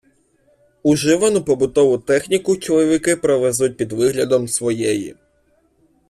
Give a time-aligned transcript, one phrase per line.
[0.83, 5.15] Уживану побутову техніку чоловіки провезуть під виглядом своєї.